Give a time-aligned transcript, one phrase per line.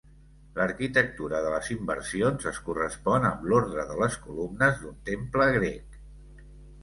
[0.59, 6.01] L'arquitectura de les inversions es correspon amb l'ordre de les columnes d'un temple grec.